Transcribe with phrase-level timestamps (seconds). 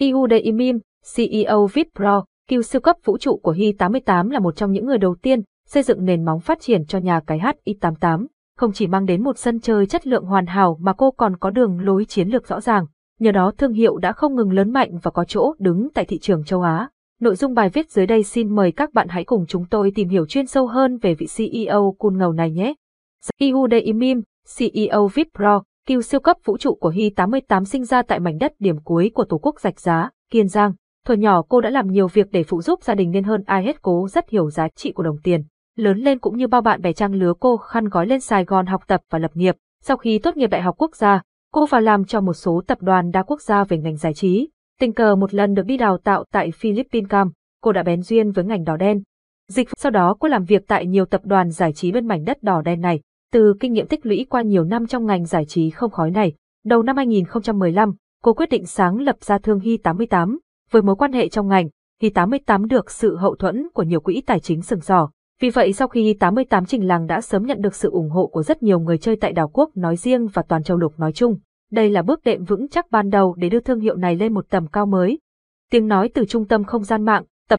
[0.00, 0.78] Iude Imim,
[1.16, 2.24] CEO VIP Pro,
[2.64, 6.04] siêu cấp vũ trụ của Hi-88 là một trong những người đầu tiên xây dựng
[6.04, 8.26] nền móng phát triển cho nhà cái Hi-88.
[8.56, 11.50] Không chỉ mang đến một sân chơi chất lượng hoàn hảo mà cô còn có
[11.50, 12.86] đường lối chiến lược rõ ràng.
[13.18, 16.18] Nhờ đó thương hiệu đã không ngừng lớn mạnh và có chỗ đứng tại thị
[16.18, 16.88] trường châu Á.
[17.20, 20.08] Nội dung bài viết dưới đây xin mời các bạn hãy cùng chúng tôi tìm
[20.08, 22.74] hiểu chuyên sâu hơn về vị CEO cool ngầu này nhé.
[23.38, 24.22] Iude Imim,
[24.58, 28.38] CEO VIP Pro, kiêu siêu cấp vũ trụ của Hy 88 sinh ra tại mảnh
[28.38, 30.72] đất điểm cuối của Tổ quốc Rạch Giá, Kiên Giang.
[31.06, 33.64] Thuở nhỏ cô đã làm nhiều việc để phụ giúp gia đình nên hơn ai
[33.64, 35.44] hết cố rất hiểu giá trị của đồng tiền.
[35.76, 38.66] Lớn lên cũng như bao bạn bè trang lứa cô khăn gói lên Sài Gòn
[38.66, 39.56] học tập và lập nghiệp.
[39.82, 41.22] Sau khi tốt nghiệp Đại học Quốc gia,
[41.52, 44.48] cô vào làm cho một số tập đoàn đa quốc gia về ngành giải trí.
[44.80, 48.32] Tình cờ một lần được đi đào tạo tại Philippines Cam, cô đã bén duyên
[48.32, 49.02] với ngành đỏ đen.
[49.48, 52.42] Dịch sau đó cô làm việc tại nhiều tập đoàn giải trí bên mảnh đất
[52.42, 53.00] đỏ đen này.
[53.32, 56.32] Từ kinh nghiệm tích lũy qua nhiều năm trong ngành giải trí không khói này,
[56.64, 60.38] đầu năm 2015, cô quyết định sáng lập ra Thương Hy 88.
[60.70, 61.68] Với mối quan hệ trong ngành,
[62.02, 65.10] Hy 88 được sự hậu thuẫn của nhiều quỹ tài chính sừng sỏ.
[65.40, 68.26] Vì vậy sau khi Hy 88 Trình Làng đã sớm nhận được sự ủng hộ
[68.26, 71.12] của rất nhiều người chơi tại đảo quốc nói riêng và toàn châu lục nói
[71.12, 71.38] chung.
[71.70, 74.44] Đây là bước đệm vững chắc ban đầu để đưa thương hiệu này lên một
[74.50, 75.18] tầm cao mới.
[75.70, 77.24] Tiếng nói từ trung tâm không gian mạng,